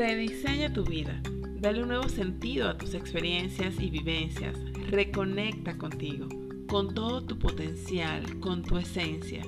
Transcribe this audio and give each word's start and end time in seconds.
Rediseña 0.00 0.72
tu 0.72 0.82
vida. 0.82 1.20
Dale 1.60 1.82
un 1.82 1.88
nuevo 1.88 2.08
sentido 2.08 2.70
a 2.70 2.78
tus 2.78 2.94
experiencias 2.94 3.78
y 3.78 3.90
vivencias. 3.90 4.56
Reconecta 4.88 5.76
contigo, 5.76 6.26
con 6.68 6.94
todo 6.94 7.22
tu 7.22 7.38
potencial, 7.38 8.40
con 8.40 8.62
tu 8.62 8.78
esencia. 8.78 9.42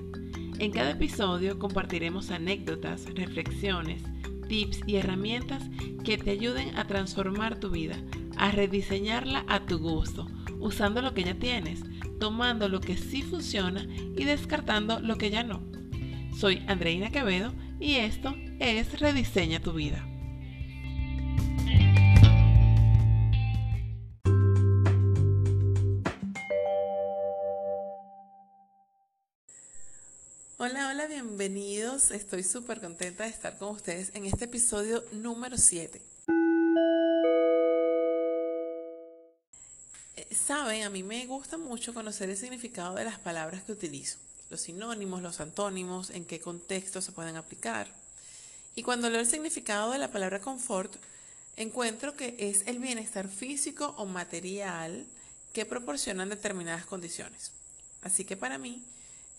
En 0.58 0.70
cada 0.70 0.90
episodio 0.90 1.58
compartiremos 1.58 2.30
anécdotas, 2.30 3.06
reflexiones, 3.14 4.02
tips 4.46 4.80
y 4.86 4.96
herramientas 4.96 5.62
que 6.04 6.18
te 6.18 6.32
ayuden 6.32 6.76
a 6.76 6.86
transformar 6.86 7.58
tu 7.58 7.70
vida, 7.70 7.96
a 8.36 8.50
rediseñarla 8.50 9.46
a 9.48 9.64
tu 9.64 9.78
gusto, 9.78 10.26
usando 10.60 11.00
lo 11.00 11.14
que 11.14 11.24
ya 11.24 11.34
tienes, 11.34 11.82
tomando 12.20 12.68
lo 12.68 12.82
que 12.82 12.98
sí 12.98 13.22
funciona 13.22 13.86
y 14.18 14.24
descartando 14.24 15.00
lo 15.00 15.16
que 15.16 15.30
ya 15.30 15.44
no. 15.44 15.62
Soy 16.36 16.62
Andreina 16.66 17.08
Quevedo 17.08 17.54
y 17.80 17.94
esto 17.94 18.34
es 18.58 19.00
Rediseña 19.00 19.60
tu 19.60 19.72
vida. 19.72 20.11
Hola, 30.64 30.90
hola, 30.90 31.08
bienvenidos. 31.08 32.12
Estoy 32.12 32.44
súper 32.44 32.80
contenta 32.80 33.24
de 33.24 33.30
estar 33.30 33.58
con 33.58 33.70
ustedes 33.70 34.12
en 34.14 34.26
este 34.26 34.44
episodio 34.44 35.02
número 35.10 35.58
7. 35.58 36.00
Eh, 40.14 40.32
saben, 40.32 40.84
a 40.84 40.88
mí 40.88 41.02
me 41.02 41.26
gusta 41.26 41.58
mucho 41.58 41.92
conocer 41.92 42.30
el 42.30 42.36
significado 42.36 42.94
de 42.94 43.02
las 43.02 43.18
palabras 43.18 43.64
que 43.64 43.72
utilizo, 43.72 44.18
los 44.50 44.60
sinónimos, 44.60 45.20
los 45.20 45.40
antónimos, 45.40 46.10
en 46.10 46.24
qué 46.24 46.38
contexto 46.38 47.02
se 47.02 47.10
pueden 47.10 47.34
aplicar. 47.34 47.88
Y 48.76 48.84
cuando 48.84 49.10
leo 49.10 49.18
el 49.18 49.26
significado 49.26 49.90
de 49.90 49.98
la 49.98 50.12
palabra 50.12 50.40
confort, 50.40 50.94
encuentro 51.56 52.14
que 52.14 52.36
es 52.38 52.68
el 52.68 52.78
bienestar 52.78 53.26
físico 53.26 53.96
o 53.98 54.06
material 54.06 55.06
que 55.52 55.66
proporcionan 55.66 56.28
determinadas 56.28 56.86
condiciones. 56.86 57.50
Así 58.02 58.24
que 58.24 58.36
para 58.36 58.58
mí, 58.58 58.84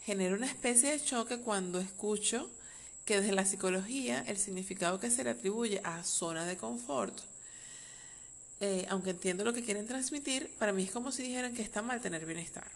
genera 0.05 0.35
una 0.35 0.47
especie 0.47 0.91
de 0.91 1.03
choque 1.03 1.39
cuando 1.39 1.79
escucho 1.79 2.49
que 3.05 3.19
desde 3.19 3.33
la 3.33 3.45
psicología 3.45 4.23
el 4.27 4.37
significado 4.37 4.99
que 4.99 5.11
se 5.11 5.23
le 5.23 5.31
atribuye 5.31 5.81
a 5.83 6.03
zona 6.03 6.45
de 6.45 6.57
confort, 6.57 7.17
eh, 8.59 8.85
aunque 8.89 9.09
entiendo 9.09 9.43
lo 9.43 9.53
que 9.53 9.63
quieren 9.63 9.87
transmitir, 9.87 10.49
para 10.57 10.71
mí 10.71 10.83
es 10.83 10.91
como 10.91 11.11
si 11.11 11.23
dijeran 11.23 11.53
que 11.53 11.61
está 11.61 11.81
mal 11.81 12.01
tener 12.01 12.25
bienestar. 12.25 12.69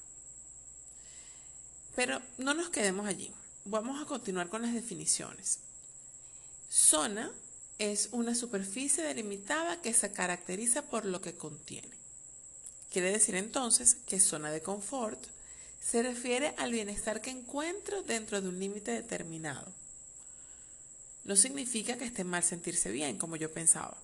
Pero 1.96 2.22
no 2.38 2.54
nos 2.54 2.70
quedemos 2.70 3.08
allí. 3.08 3.32
Vamos 3.66 4.02
a 4.02 4.06
continuar 4.06 4.50
con 4.50 4.62
las 4.62 4.74
definiciones. 4.74 5.60
Zona 6.70 7.32
es 7.80 8.10
una 8.12 8.36
superficie 8.36 9.04
delimitada 9.04 9.82
que 9.82 9.94
se 9.94 10.12
caracteriza 10.12 10.82
por 10.84 11.06
lo 11.06 11.22
que 11.22 11.36
contiene. 11.36 11.90
Quiere 12.92 13.12
decir 13.12 13.36
entonces 13.36 13.96
que 13.96 14.20
zona 14.20 14.52
de 14.52 14.62
confort 14.62 15.20
se 15.90 16.04
refiere 16.04 16.54
al 16.58 16.72
bienestar 16.72 17.22
que 17.22 17.30
encuentro 17.30 18.04
dentro 18.04 18.42
de 18.42 18.50
un 18.50 18.60
límite 18.60 18.92
determinado. 18.92 19.72
No 21.24 21.38
significa 21.38 21.98
que 21.98 22.04
esté 22.04 22.26
mal 22.26 22.44
sentirse 22.44 22.92
bien, 22.92 23.18
como 23.18 23.38
yo 23.38 23.54
pensaba. 23.54 23.96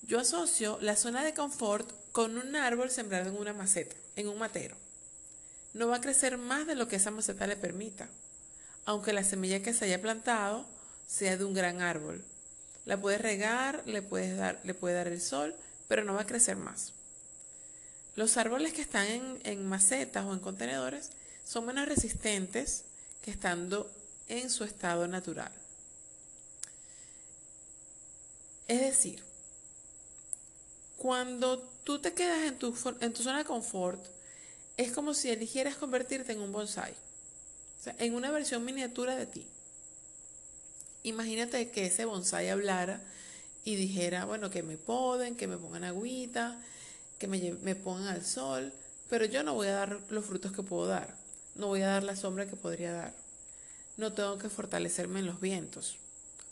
Yo 0.00 0.18
asocio 0.18 0.78
la 0.80 0.96
zona 0.96 1.22
de 1.24 1.34
confort 1.34 1.90
con 2.12 2.38
un 2.38 2.56
árbol 2.56 2.90
sembrado 2.90 3.28
en 3.28 3.36
una 3.36 3.52
maceta, 3.52 3.96
en 4.16 4.28
un 4.28 4.38
matero. 4.38 4.76
No 5.74 5.88
va 5.88 5.96
a 5.96 6.00
crecer 6.00 6.38
más 6.38 6.66
de 6.66 6.74
lo 6.74 6.88
que 6.88 6.96
esa 6.96 7.10
maceta 7.10 7.46
le 7.46 7.56
permita, 7.56 8.08
aunque 8.86 9.12
la 9.12 9.24
semilla 9.24 9.62
que 9.62 9.74
se 9.74 9.84
haya 9.84 10.00
plantado 10.00 10.64
sea 11.06 11.36
de 11.36 11.44
un 11.44 11.52
gran 11.52 11.82
árbol. 11.82 12.24
La 12.86 12.98
puedes 12.98 13.20
regar, 13.20 13.82
le 13.86 14.00
puedes 14.00 14.38
dar, 14.38 14.58
le 14.64 14.72
puede 14.72 14.94
dar 14.94 15.08
el 15.08 15.20
sol, 15.20 15.54
pero 15.86 16.02
no 16.02 16.14
va 16.14 16.22
a 16.22 16.26
crecer 16.26 16.56
más. 16.56 16.94
Los 18.16 18.36
árboles 18.36 18.72
que 18.72 18.82
están 18.82 19.06
en, 19.42 19.66
macetas 19.66 20.24
o 20.24 20.32
en 20.32 20.40
contenedores 20.40 21.10
son 21.44 21.66
menos 21.66 21.88
resistentes 21.88 22.84
que 23.22 23.30
estando 23.30 23.90
en 24.28 24.50
su 24.50 24.64
estado 24.64 25.08
natural. 25.08 25.50
Es 28.68 28.80
decir, 28.80 29.22
cuando 30.96 31.58
tú 31.84 31.98
te 31.98 32.14
quedas 32.14 32.44
en 32.44 32.58
tu, 32.58 32.74
en 33.00 33.12
tu 33.12 33.22
zona 33.22 33.38
de 33.38 33.44
confort, 33.44 34.02
es 34.76 34.92
como 34.92 35.12
si 35.12 35.30
eligieras 35.30 35.76
convertirte 35.76 36.32
en 36.32 36.40
un 36.40 36.52
bonsai, 36.52 36.92
o 36.92 37.82
sea, 37.82 37.94
en 37.98 38.14
una 38.14 38.30
versión 38.30 38.64
miniatura 38.64 39.16
de 39.16 39.26
ti. 39.26 39.46
Imagínate 41.02 41.70
que 41.70 41.86
ese 41.86 42.06
bonsai 42.06 42.48
hablara 42.48 43.00
y 43.64 43.76
dijera, 43.76 44.24
bueno, 44.24 44.50
que 44.50 44.62
me 44.62 44.76
poden, 44.76 45.36
que 45.36 45.46
me 45.46 45.58
pongan 45.58 45.84
agüita, 45.84 46.58
que 47.24 47.56
me, 47.62 47.74
pongan 47.74 48.08
al 48.08 48.24
sol, 48.24 48.72
pero 49.08 49.24
yo 49.24 49.42
no 49.42 49.54
voy 49.54 49.68
a 49.68 49.72
dar 49.72 50.00
los 50.10 50.24
frutos 50.24 50.52
que 50.52 50.62
puedo 50.62 50.86
dar, 50.86 51.16
no 51.54 51.68
voy 51.68 51.80
a 51.80 51.88
dar 51.88 52.02
la 52.02 52.16
sombra 52.16 52.46
que 52.46 52.56
podría 52.56 52.92
dar, 52.92 53.14
no 53.96 54.12
tengo 54.12 54.36
que 54.38 54.50
fortalecerme 54.50 55.20
en 55.20 55.26
los 55.26 55.40
vientos. 55.40 55.96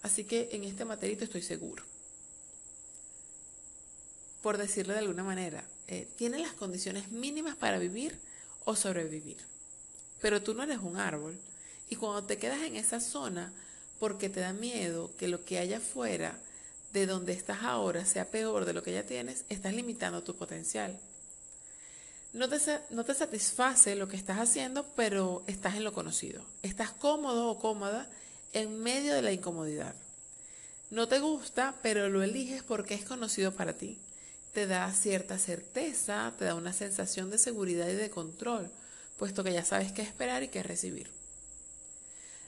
Así 0.03 0.25
que 0.25 0.49
en 0.53 0.65
este 0.65 0.85
materito 0.85 1.25
estoy 1.25 1.43
seguro. 1.43 1.85
Por 4.43 4.59
decirlo 4.59 4.95
de 4.95 5.01
alguna 5.01 5.23
manera, 5.23 5.63
eh, 5.89 6.09
tiene 6.17 6.39
las 6.39 6.53
condiciones 6.55 7.13
mínimas 7.13 7.55
para 7.55 7.79
vivir 7.79 8.19
o 8.65 8.75
sobrevivir. 8.75 9.37
Pero 10.21 10.43
tú 10.43 10.55
no 10.55 10.63
eres 10.63 10.79
un 10.79 10.97
árbol. 10.97 11.39
Y 11.89 11.97
cuando 11.97 12.25
te 12.25 12.39
quedas 12.39 12.63
en 12.63 12.77
esa 12.77 12.99
zona, 12.99 13.53
porque 14.01 14.29
te 14.29 14.41
da 14.41 14.53
miedo 14.53 15.11
que 15.19 15.29
lo 15.29 15.45
que 15.45 15.59
haya 15.59 15.77
afuera 15.77 16.37
de 16.93 17.07
donde 17.07 17.33
estás 17.33 17.63
ahora 17.63 18.05
sea 18.05 18.31
peor 18.31 18.65
de 18.65 18.73
lo 18.73 18.83
que 18.83 18.93
ya 18.93 19.05
tienes, 19.05 19.45
estás 19.49 19.75
limitando 19.75 20.23
tu 20.23 20.37
potencial. 20.37 20.99
No 22.33 22.49
te, 22.49 23.15
satisface 23.15 23.95
lo 23.95 24.09
que 24.09 24.17
estás 24.17 24.39
haciendo, 24.39 24.87
pero 24.97 25.43
estás 25.47 25.77
en 25.77 25.85
lo 25.85 25.93
conocido. 25.93 26.43
Estás 26.63 26.91
cómodo 26.91 27.49
o 27.49 27.59
cómoda 27.59 28.09
en 28.55 28.83
medio 28.83 29.15
de 29.15 29.21
la 29.21 29.33
incomodidad. 29.33 29.95
No 30.91 31.09
te 31.09 31.21
gusta, 31.21 31.75
pero 31.83 32.09
lo 32.09 32.23
eliges 32.23 32.63
porque 32.63 32.95
es 32.95 33.05
conocido 33.05 33.53
para 33.53 33.75
ti. 33.75 33.99
Te 34.55 34.67
da 34.67 34.91
cierta 34.93 35.39
certeza, 35.39 36.33
te 36.39 36.47
da 36.47 36.55
una 36.55 36.73
sensación 36.73 37.31
de 37.31 37.39
seguridad 37.39 37.89
y 37.89 37.95
de 37.95 38.11
control, 38.11 38.71
puesto 39.19 39.45
que 39.45 39.53
ya 39.53 39.65
sabes 39.65 39.93
qué 39.93 40.03
esperar 40.03 40.43
y 40.43 40.49
qué 40.49 40.63
recibir. 40.63 41.11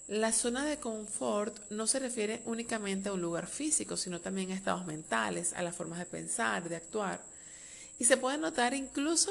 La 0.06 0.32
zona 0.32 0.66
de 0.66 0.78
confort 0.78 1.58
no 1.70 1.86
se 1.86 1.98
refiere 1.98 2.42
únicamente 2.44 3.08
a 3.08 3.14
un 3.14 3.22
lugar 3.22 3.46
físico, 3.46 3.96
sino 3.96 4.20
también 4.20 4.50
a 4.50 4.54
estados 4.54 4.84
mentales, 4.84 5.54
a 5.54 5.62
las 5.62 5.74
formas 5.74 5.98
de 5.98 6.04
pensar, 6.04 6.68
de 6.68 6.76
actuar. 6.76 7.22
Y 7.98 8.04
se 8.04 8.18
puede 8.18 8.36
notar 8.36 8.74
incluso 8.74 9.30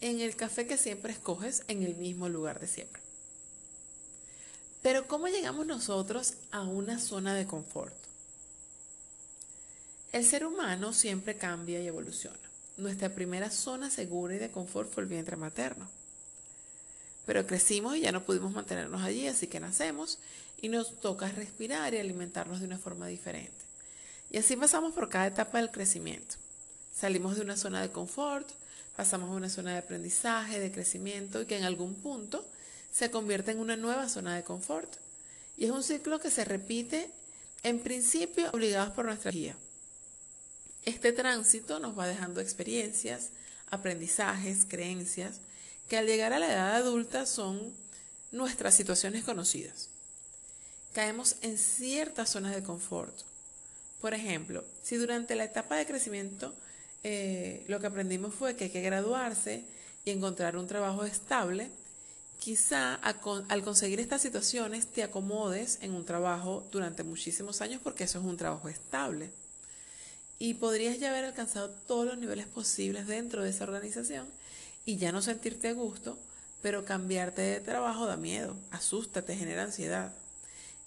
en 0.00 0.20
el 0.20 0.34
café 0.34 0.66
que 0.66 0.78
siempre 0.78 1.12
escoges 1.12 1.64
en 1.68 1.82
el 1.82 1.96
mismo 1.96 2.30
lugar 2.30 2.60
de 2.60 2.66
siempre. 2.66 3.02
Pero 4.80 5.06
¿cómo 5.06 5.28
llegamos 5.28 5.66
nosotros 5.66 6.34
a 6.50 6.62
una 6.62 6.98
zona 6.98 7.34
de 7.34 7.46
confort? 7.46 7.94
El 10.12 10.24
ser 10.24 10.46
humano 10.46 10.94
siempre 10.94 11.36
cambia 11.36 11.82
y 11.82 11.88
evoluciona. 11.88 12.38
Nuestra 12.78 13.14
primera 13.14 13.50
zona 13.50 13.90
segura 13.90 14.34
y 14.34 14.38
de 14.38 14.50
confort 14.50 14.90
fue 14.90 15.02
el 15.02 15.08
vientre 15.10 15.36
materno. 15.36 15.90
Pero 17.26 17.46
crecimos 17.46 17.96
y 17.96 18.00
ya 18.00 18.12
no 18.12 18.24
pudimos 18.24 18.52
mantenernos 18.52 19.02
allí, 19.02 19.26
así 19.26 19.48
que 19.48 19.60
nacemos 19.60 20.18
y 20.62 20.68
nos 20.68 21.00
toca 21.00 21.28
respirar 21.28 21.92
y 21.92 21.98
alimentarnos 21.98 22.60
de 22.60 22.66
una 22.66 22.78
forma 22.78 23.08
diferente. 23.08 23.52
Y 24.30 24.38
así 24.38 24.56
pasamos 24.56 24.94
por 24.94 25.08
cada 25.08 25.26
etapa 25.26 25.58
del 25.58 25.70
crecimiento. 25.70 26.36
Salimos 26.94 27.36
de 27.36 27.42
una 27.42 27.56
zona 27.56 27.82
de 27.82 27.90
confort, 27.90 28.48
pasamos 28.96 29.30
a 29.30 29.34
una 29.34 29.50
zona 29.50 29.72
de 29.72 29.78
aprendizaje, 29.78 30.58
de 30.58 30.72
crecimiento 30.72 31.42
y 31.42 31.46
que 31.46 31.58
en 31.58 31.64
algún 31.64 31.94
punto 31.94 32.44
se 32.90 33.10
convierte 33.10 33.50
en 33.50 33.60
una 33.60 33.76
nueva 33.76 34.08
zona 34.08 34.34
de 34.34 34.42
confort. 34.42 34.90
Y 35.56 35.66
es 35.66 35.70
un 35.70 35.82
ciclo 35.82 36.18
que 36.18 36.30
se 36.30 36.44
repite 36.44 37.10
en 37.62 37.80
principio 37.80 38.50
obligados 38.52 38.92
por 38.94 39.04
nuestra 39.04 39.30
guía. 39.30 39.56
Este 40.84 41.12
tránsito 41.12 41.80
nos 41.80 41.98
va 41.98 42.06
dejando 42.06 42.40
experiencias, 42.40 43.30
aprendizajes, 43.70 44.64
creencias, 44.66 45.40
que 45.88 45.96
al 45.96 46.06
llegar 46.06 46.32
a 46.32 46.38
la 46.38 46.52
edad 46.52 46.76
adulta 46.76 47.26
son 47.26 47.72
nuestras 48.32 48.74
situaciones 48.74 49.24
conocidas. 49.24 49.88
Caemos 50.92 51.36
en 51.42 51.58
ciertas 51.58 52.30
zonas 52.30 52.54
de 52.54 52.62
confort. 52.62 53.14
Por 54.00 54.14
ejemplo, 54.14 54.64
si 54.82 54.96
durante 54.96 55.34
la 55.34 55.44
etapa 55.44 55.76
de 55.76 55.86
crecimiento 55.86 56.54
eh, 57.02 57.64
lo 57.68 57.80
que 57.80 57.86
aprendimos 57.86 58.34
fue 58.34 58.56
que 58.56 58.64
hay 58.64 58.70
que 58.70 58.82
graduarse 58.82 59.64
y 60.04 60.10
encontrar 60.10 60.56
un 60.56 60.66
trabajo 60.66 61.04
estable, 61.04 61.70
quizá 62.40 62.94
al 62.94 63.62
conseguir 63.62 64.00
estas 64.00 64.22
situaciones 64.22 64.86
te 64.86 65.02
acomodes 65.02 65.78
en 65.82 65.94
un 65.94 66.04
trabajo 66.04 66.66
durante 66.72 67.02
muchísimos 67.02 67.60
años 67.60 67.80
porque 67.82 68.04
eso 68.04 68.18
es 68.18 68.24
un 68.24 68.36
trabajo 68.36 68.68
estable. 68.68 69.30
Y 70.38 70.54
podrías 70.54 70.98
ya 70.98 71.10
haber 71.10 71.24
alcanzado 71.24 71.70
todos 71.86 72.06
los 72.06 72.18
niveles 72.18 72.46
posibles 72.46 73.06
dentro 73.06 73.42
de 73.42 73.50
esa 73.50 73.64
organización 73.64 74.26
y 74.86 74.96
ya 74.96 75.12
no 75.12 75.20
sentirte 75.20 75.68
a 75.68 75.72
gusto, 75.72 76.16
pero 76.62 76.84
cambiarte 76.84 77.42
de 77.42 77.60
trabajo 77.60 78.06
da 78.06 78.16
miedo, 78.16 78.56
asusta, 78.70 79.22
te 79.22 79.36
genera 79.36 79.64
ansiedad. 79.64 80.12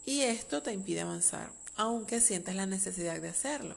Y 0.06 0.22
esto 0.22 0.64
te 0.64 0.74
impide 0.74 1.02
avanzar, 1.02 1.52
aunque 1.76 2.22
sientas 2.22 2.56
la 2.56 2.66
necesidad 2.66 3.22
de 3.22 3.30
hacerlo, 3.30 3.76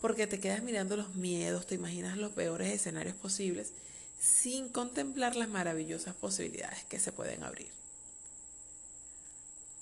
porque 0.00 0.26
te 0.26 0.40
quedas 0.40 0.62
mirando 0.62 0.96
los 0.96 1.14
miedos, 1.14 1.66
te 1.66 1.76
imaginas 1.76 2.16
los 2.16 2.32
peores 2.32 2.72
escenarios 2.72 3.14
posibles 3.14 3.72
sin 4.18 4.70
contemplar 4.70 5.36
las 5.36 5.48
maravillosas 5.48 6.14
posibilidades 6.14 6.84
que 6.84 6.98
se 6.98 7.12
pueden 7.12 7.42
abrir. 7.44 7.68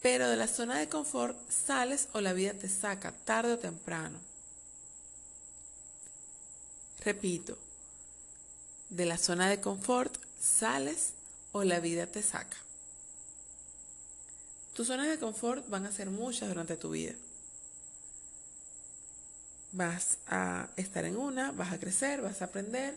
Pero 0.02 0.28
de 0.28 0.36
la 0.36 0.48
zona 0.48 0.78
de 0.78 0.88
confort 0.88 1.38
sales 1.48 2.08
o 2.12 2.20
la 2.20 2.32
vida 2.32 2.54
te 2.54 2.68
saca 2.68 3.12
tarde 3.24 3.52
o 3.52 3.58
temprano. 3.58 4.18
Repito, 7.04 7.56
de 8.92 9.06
la 9.06 9.16
zona 9.16 9.48
de 9.48 9.60
confort 9.60 10.14
sales 10.38 11.14
o 11.52 11.64
la 11.64 11.80
vida 11.80 12.06
te 12.06 12.22
saca. 12.22 12.58
Tus 14.74 14.86
zonas 14.86 15.08
de 15.08 15.18
confort 15.18 15.66
van 15.68 15.86
a 15.86 15.92
ser 15.92 16.10
muchas 16.10 16.48
durante 16.48 16.76
tu 16.76 16.90
vida. 16.90 17.14
Vas 19.72 20.18
a 20.26 20.68
estar 20.76 21.06
en 21.06 21.16
una, 21.16 21.52
vas 21.52 21.72
a 21.72 21.78
crecer, 21.78 22.20
vas 22.20 22.42
a 22.42 22.46
aprender, 22.46 22.94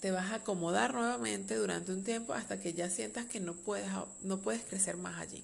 te 0.00 0.10
vas 0.10 0.30
a 0.30 0.36
acomodar 0.36 0.92
nuevamente 0.92 1.56
durante 1.56 1.92
un 1.92 2.04
tiempo 2.04 2.34
hasta 2.34 2.60
que 2.60 2.74
ya 2.74 2.90
sientas 2.90 3.24
que 3.24 3.40
no 3.40 3.54
puedes, 3.54 3.88
no 4.22 4.40
puedes 4.40 4.62
crecer 4.62 4.98
más 4.98 5.18
allí. 5.18 5.42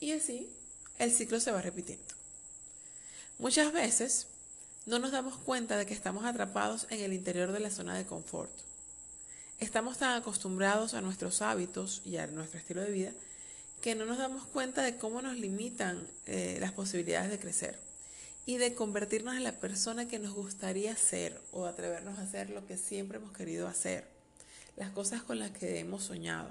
Y 0.00 0.12
así 0.12 0.50
el 0.98 1.12
ciclo 1.12 1.40
se 1.40 1.50
va 1.50 1.62
repitiendo. 1.62 2.14
Muchas 3.38 3.72
veces 3.72 4.26
no 4.90 4.98
nos 4.98 5.12
damos 5.12 5.36
cuenta 5.36 5.76
de 5.76 5.86
que 5.86 5.94
estamos 5.94 6.24
atrapados 6.24 6.88
en 6.90 7.00
el 7.00 7.12
interior 7.12 7.52
de 7.52 7.60
la 7.60 7.70
zona 7.70 7.96
de 7.96 8.04
confort. 8.04 8.50
Estamos 9.60 9.98
tan 9.98 10.16
acostumbrados 10.16 10.94
a 10.94 11.00
nuestros 11.00 11.42
hábitos 11.42 12.02
y 12.04 12.16
a 12.16 12.26
nuestro 12.26 12.58
estilo 12.58 12.82
de 12.82 12.90
vida 12.90 13.12
que 13.82 13.94
no 13.94 14.04
nos 14.04 14.18
damos 14.18 14.44
cuenta 14.46 14.82
de 14.82 14.96
cómo 14.96 15.22
nos 15.22 15.36
limitan 15.36 16.04
eh, 16.26 16.58
las 16.60 16.72
posibilidades 16.72 17.30
de 17.30 17.38
crecer 17.38 17.78
y 18.46 18.56
de 18.56 18.74
convertirnos 18.74 19.36
en 19.36 19.44
la 19.44 19.52
persona 19.52 20.08
que 20.08 20.18
nos 20.18 20.34
gustaría 20.34 20.96
ser 20.96 21.40
o 21.52 21.66
atrevernos 21.66 22.18
a 22.18 22.22
hacer 22.22 22.50
lo 22.50 22.66
que 22.66 22.76
siempre 22.76 23.18
hemos 23.18 23.32
querido 23.32 23.68
hacer, 23.68 24.04
las 24.76 24.90
cosas 24.90 25.22
con 25.22 25.38
las 25.38 25.52
que 25.52 25.78
hemos 25.78 26.02
soñado. 26.02 26.50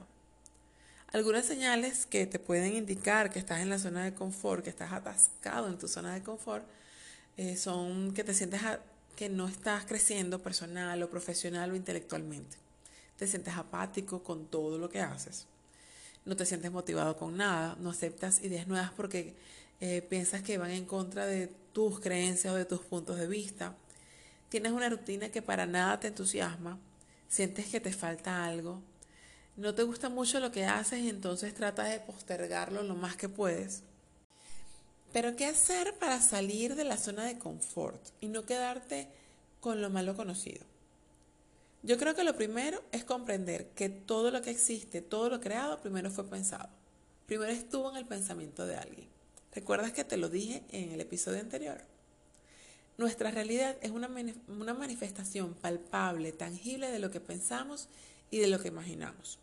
Algunas 1.12 1.46
señales 1.46 2.06
que 2.06 2.26
te 2.26 2.40
pueden 2.40 2.76
indicar 2.76 3.32
que 3.32 3.40
estás 3.40 3.60
en 3.60 3.70
la 3.70 3.80
zona 3.80 4.06
de 4.06 4.14
confort, 4.14 4.64
que 4.64 4.70
estás 4.70 4.94
atascado 4.94 5.68
en 5.68 5.78
tu 5.78 5.88
zona 5.88 6.14
de 6.14 6.24
confort, 6.24 6.66
eh, 7.38 7.56
son 7.58 8.14
que 8.14 8.24
te 8.24 8.34
sientes 8.34 8.62
que 9.16 9.30
no 9.30 9.48
estás 9.48 9.86
creciendo 9.86 10.42
personal 10.42 11.02
o 11.04 11.10
profesional 11.10 11.72
o 11.72 11.76
intelectualmente. 11.76 12.58
Te 13.18 13.28
sientes 13.28 13.56
apático 13.56 14.24
con 14.24 14.48
todo 14.48 14.78
lo 14.78 14.90
que 14.90 15.02
haces 15.02 15.48
no 16.26 16.36
te 16.36 16.46
sientes 16.46 16.72
motivado 16.72 17.18
con 17.18 17.38
nada, 17.38 17.76
no 17.80 17.90
aceptas 17.90 18.44
ideas 18.44 18.68
nuevas 18.68 18.92
porque 18.92 19.36
eh, 19.82 20.02
piensas 20.08 20.42
que 20.42 20.58
van 20.58 20.72
en 20.72 20.86
contra 20.86 21.26
de 21.26 21.48
tus 21.74 22.00
creencias 22.00 22.54
o 22.54 22.58
de 22.58 22.66
tus 22.66 22.82
puntos 22.82 23.18
de 23.18 23.28
vista. 23.28 23.76
Tienes 24.50 24.72
una 24.72 24.90
rutina 24.90 25.30
que 25.30 25.42
para 25.42 25.66
nada 25.66 26.00
te 26.00 26.08
entusiasma, 26.08 26.78
sientes 27.28 27.68
que 27.68 27.80
te 27.80 27.92
falta 27.92 28.46
algo, 28.46 28.82
no 29.58 29.76
te 29.76 29.84
gusta 29.84 30.10
mucho 30.10 30.40
lo 30.40 30.52
que 30.52 30.66
haces 30.66 31.00
y 31.00 31.10
entonces 31.10 31.54
tratas 31.54 31.90
de 31.90 32.00
postergarlo 32.00 32.84
lo 32.84 32.96
más 32.96 33.16
que 33.16 33.28
puedes. 33.28 33.84
Pero 35.12 35.36
¿qué 35.36 35.46
hacer 35.46 35.96
para 35.96 36.22
salir 36.22 36.76
de 36.76 36.84
la 36.84 36.98
zona 36.98 37.26
de 37.26 37.40
confort 37.40 38.02
y 38.22 38.28
no 38.28 38.46
quedarte 38.46 39.08
con 39.60 39.82
lo 39.82 39.90
malo 39.90 40.16
conocido? 40.16 40.64
Yo 41.82 41.98
creo 41.98 42.14
que 42.14 42.24
lo 42.24 42.36
primero 42.36 42.84
es 42.92 43.06
comprender 43.06 43.70
que 43.70 43.90
todo 43.90 44.32
lo 44.32 44.42
que 44.42 44.52
existe, 44.52 45.02
todo 45.02 45.30
lo 45.30 45.40
creado, 45.40 45.82
primero 45.82 46.12
fue 46.12 46.30
pensado. 46.30 46.70
Primero 47.26 47.52
estuvo 47.52 47.90
en 47.90 47.98
el 47.98 48.06
pensamiento 48.06 48.66
de 48.68 48.76
alguien. 48.76 49.08
¿Recuerdas 49.54 49.94
que 49.94 50.04
te 50.04 50.18
lo 50.18 50.30
dije 50.30 50.64
en 50.70 50.92
el 50.92 51.02
episodio 51.02 51.40
anterior? 51.40 51.82
Nuestra 52.98 53.32
realidad 53.32 53.78
es 53.82 53.92
una, 53.92 54.10
una 54.48 54.74
manifestación 54.74 55.54
palpable, 55.54 56.34
tangible 56.34 56.92
de 56.92 57.00
lo 57.00 57.10
que 57.10 57.22
pensamos 57.22 57.88
y 58.30 58.40
de 58.40 58.48
lo 58.48 58.60
que 58.60 58.68
imaginamos. 58.68 59.40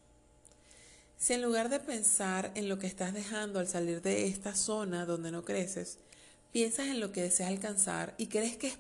Si 1.19 1.33
en 1.33 1.43
lugar 1.43 1.69
de 1.71 1.81
pensar 1.81 2.53
en 2.55 2.69
lo 2.69 2.79
que 2.79 2.87
estás 2.87 3.15
dejando 3.15 3.59
al 3.59 3.69
salir 3.69 4.03
de 4.03 4.27
esta 4.27 4.55
zona 4.55 5.07
donde 5.07 5.31
no 5.31 5.45
creces, 5.45 5.99
piensas 6.53 6.89
en 6.89 7.01
lo 7.01 7.13
que 7.13 7.23
deseas 7.23 7.51
alcanzar 7.51 8.15
y 8.19 8.27
crees 8.27 8.57
que 8.57 8.67
es, 8.67 8.79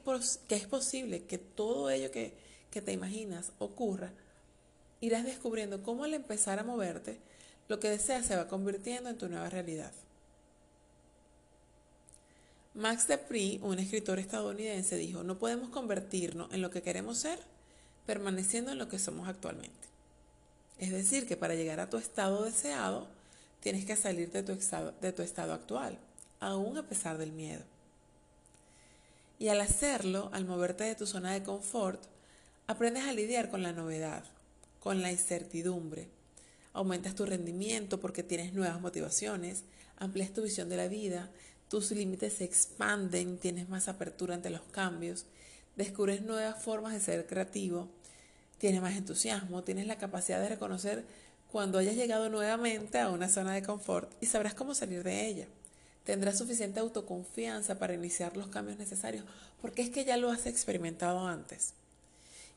que 0.49 0.55
es 0.55 0.67
posible 0.67 1.25
que 1.25 1.39
todo 1.39 1.91
ello 1.91 2.11
que, 2.11 2.35
que 2.71 2.83
te 2.83 2.93
imaginas 2.93 3.53
ocurra, 3.59 4.13
irás 5.01 5.25
descubriendo 5.25 5.83
cómo 5.83 6.05
al 6.05 6.15
empezar 6.15 6.59
a 6.59 6.65
moverte, 6.65 7.19
lo 7.69 7.81
que 7.81 7.91
deseas 7.91 8.27
se 8.27 8.37
va 8.37 8.49
convirtiendo 8.49 9.11
en 9.11 9.19
tu 9.19 9.29
nueva 9.29 9.51
realidad. 9.51 9.93
Max 12.75 13.09
de 13.09 13.17
Prix, 13.17 13.63
un 13.63 13.79
escritor 13.79 14.19
estadounidense, 14.19 14.97
dijo, 14.97 15.23
no 15.23 15.39
podemos 15.39 15.71
convertirnos 15.71 16.53
en 16.53 16.61
lo 16.61 16.71
que 16.71 16.83
queremos 16.83 17.19
ser 17.19 17.39
permaneciendo 18.05 18.71
en 18.71 18.79
lo 18.79 18.89
que 18.89 18.99
somos 18.99 19.29
actualmente. 19.29 19.96
Es 20.79 20.91
decir, 20.91 21.27
que 21.27 21.37
para 21.37 21.55
llegar 21.55 21.81
a 21.81 21.91
tu 21.91 21.97
estado 21.97 22.45
deseado, 22.45 23.09
tienes 23.61 23.85
que 23.85 23.97
salir 23.97 24.31
de 24.31 24.43
tu 24.43 24.53
estado, 24.53 24.93
de 25.01 25.13
tu 25.13 25.23
estado 25.23 25.53
actual, 25.53 25.99
aún 26.41 26.77
a 26.77 26.89
pesar 26.89 27.19
del 27.19 27.33
miedo. 27.33 27.63
Y 29.39 29.49
al 29.49 29.61
hacerlo, 29.61 30.31
al 30.33 30.45
moverte 30.45 30.85
de 30.85 30.95
tu 30.95 31.07
zona 31.07 31.33
de 31.33 31.43
confort, 31.43 32.03
Aprendes 32.69 33.05
a 33.05 33.13
lidiar 33.13 33.49
con 33.49 33.63
la 33.63 33.73
novedad, 33.73 34.25
con 34.81 35.01
la 35.01 35.13
incertidumbre. 35.13 36.09
Aumentas 36.73 37.15
tu 37.15 37.25
rendimiento 37.25 38.01
porque 38.01 38.25
tienes 38.25 38.55
nuevas 38.55 38.81
motivaciones, 38.81 39.63
amplias 39.99 40.33
tu 40.33 40.43
visión 40.43 40.69
de 40.69 40.77
la 40.77 40.89
vida, 40.89 41.31
tus 41.71 41.93
límites 41.93 42.33
se 42.33 42.45
expanden, 42.45 43.39
tienes 43.39 43.69
más 43.69 43.87
apertura 43.87 44.35
ante 44.35 44.51
los 44.51 44.63
cambios, 44.63 45.27
descubres 45.77 46.23
nuevas 46.23 46.61
formas 46.61 46.93
de 46.93 46.99
ser 46.99 47.27
creativo, 47.29 47.89
tienes 48.59 48.83
más 48.83 48.97
entusiasmo, 48.97 49.63
tienes 49.63 49.87
la 49.87 49.99
capacidad 49.99 50.41
de 50.41 50.49
reconocer 50.49 51.05
cuando 51.51 51.79
hayas 51.79 51.97
llegado 51.97 52.29
nuevamente 52.29 52.99
a 52.99 53.11
una 53.11 53.29
zona 53.29 53.55
de 53.55 53.63
confort 53.63 54.11
y 54.21 54.27
sabrás 54.27 54.55
cómo 54.55 54.75
salir 54.75 55.03
de 55.03 55.27
ella. 55.27 55.47
Tendrás 56.05 56.39
suficiente 56.39 56.81
autoconfianza 56.81 57.79
para 57.79 57.95
iniciar 57.95 58.37
los 58.37 58.49
cambios 58.49 58.79
necesarios 58.79 59.25
porque 59.61 59.83
es 59.83 59.91
que 59.91 60.05
ya 60.05 60.17
lo 60.17 60.31
has 60.31 60.47
experimentado 60.47 61.27
antes. 61.27 61.75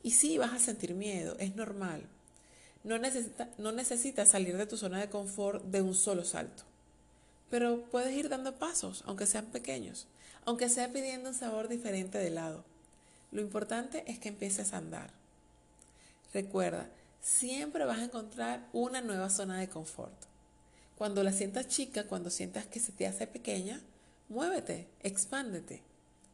Y 0.04 0.12
sí, 0.12 0.38
vas 0.38 0.54
a 0.54 0.60
sentir 0.60 0.94
miedo, 0.94 1.36
es 1.40 1.56
normal. 1.56 2.04
No, 2.84 2.98
necesita, 2.98 3.50
no 3.57 3.72
necesitas 3.72 4.30
salir 4.30 4.56
de 4.57 4.66
tu 4.66 4.78
zona 4.78 5.00
de 5.00 5.10
confort 5.10 5.63
de 5.66 5.81
un 5.81 5.95
solo 5.95 6.24
salto. 6.24 6.63
Pero 7.50 7.83
puedes 7.90 8.16
ir 8.16 8.30
dando 8.30 8.56
pasos, 8.57 9.04
aunque 9.06 9.26
sean 9.26 9.47
pequeños, 9.47 10.07
aunque 10.45 10.69
sea 10.69 10.94
pidiendo 10.94 11.30
un 11.30 11.35
sabor 11.35 11.68
diferente 11.68 12.18
de 12.18 12.28
helado. 12.28 12.64
Lo 13.31 13.42
importante 13.42 14.04
es 14.07 14.19
que 14.19 14.30
empieces 14.30 14.73
a 14.73 14.78
andar. 14.78 15.19
Recuerda, 16.33 16.90
siempre 17.21 17.86
vas 17.86 18.00
a 18.00 18.06
encontrar 18.06 18.68
una 18.74 19.02
nueva 19.02 19.30
zona 19.30 19.59
de 19.59 19.69
confort. 19.69 20.14
Cuando 20.98 21.24
la 21.24 21.31
sientas 21.31 21.68
chica, 21.68 22.07
cuando 22.07 22.30
sientas 22.30 22.68
que 22.68 22.80
se 22.80 22.92
te 22.92 23.07
hace 23.07 23.26
pequeña, 23.26 23.81
muévete, 24.28 24.88
expándete. 25.02 25.81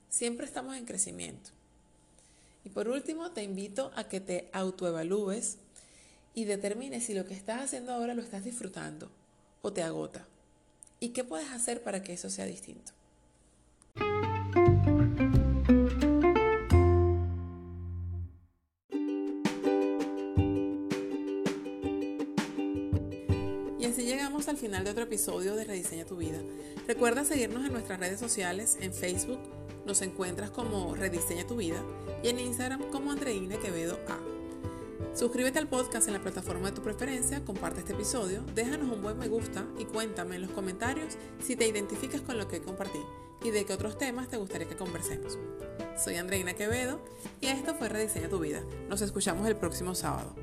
Siempre 0.10 0.46
estamos 0.46 0.76
en 0.76 0.86
crecimiento. 0.86 1.52
Y 2.64 2.70
por 2.70 2.88
último, 2.88 3.32
te 3.32 3.44
invito 3.44 3.92
a 3.96 4.08
que 4.10 4.20
te 4.20 4.50
autoevalúes 4.52 5.58
y 6.34 6.46
determines 6.46 7.06
si 7.06 7.14
lo 7.14 7.26
que 7.26 7.36
estás 7.36 7.62
haciendo 7.62 7.94
ahora 7.94 8.16
lo 8.16 8.22
estás 8.22 8.44
disfrutando 8.44 9.12
o 9.62 9.72
te 9.72 9.84
agota. 9.84 10.26
¿Y 11.00 11.10
qué 11.10 11.24
puedes 11.24 11.52
hacer 11.52 11.84
para 11.84 12.02
que 12.02 12.14
eso 12.14 12.30
sea 12.30 12.46
distinto? 12.46 12.92
Y 23.86 23.90
así 23.90 24.04
llegamos 24.04 24.48
al 24.48 24.58
final 24.58 24.84
de 24.84 24.90
otro 24.90 25.04
episodio 25.04 25.56
de 25.56 25.64
Rediseña 25.64 26.06
tu 26.06 26.18
vida. 26.18 26.40
Recuerda 26.88 27.24
seguirnos 27.24 27.64
en 27.64 27.72
nuestras 27.72 28.00
redes 28.00 28.20
sociales, 28.20 28.80
en 28.82 28.92
Facebook, 28.92 29.38
nos 29.86 30.02
encuentras 30.02 30.50
como 30.50 30.96
Rediseña 30.96 31.46
tu 31.46 31.58
vida 31.58 31.84
y 32.24 32.30
en 32.30 32.40
Instagram 32.40 32.90
como 32.90 33.12
Andreina 33.12 33.60
Quevedo 33.60 34.00
A. 34.08 34.18
Suscríbete 35.16 35.60
al 35.60 35.68
podcast 35.68 36.08
en 36.08 36.16
la 36.16 36.20
plataforma 36.20 36.72
de 36.72 36.76
tu 36.76 36.82
preferencia, 36.82 37.46
comparte 37.46 37.82
este 37.82 37.94
episodio, 37.94 38.42
déjanos 38.56 38.92
un 38.92 39.04
buen 39.04 39.20
me 39.20 39.28
gusta 39.28 39.68
y 39.78 39.86
cuéntame 39.86 40.38
en 40.38 40.42
los 40.42 40.52
comentarios 40.52 41.14
si 41.40 41.56
te 41.56 41.68
identificas 41.68 42.22
con 42.22 42.40
lo 42.40 42.48
que 42.48 42.64
compartí 42.64 43.02
y 43.44 43.52
de 43.52 43.66
qué 43.66 43.74
otros 43.74 44.00
temas 44.00 44.30
te 44.30 44.38
gustaría 44.38 44.68
que 44.68 44.76
conversemos. 44.76 45.38
Soy 46.04 46.16
Andreina 46.16 46.56
Quevedo 46.56 47.02
y 47.40 47.48
esto 47.48 47.76
fue 47.76 47.90
Rediseña 47.90 48.30
tu 48.30 48.40
vida. 48.40 48.64
Nos 48.90 49.04
escuchamos 49.04 49.48
el 49.48 49.56
próximo 49.56 49.94
sábado. 49.94 50.34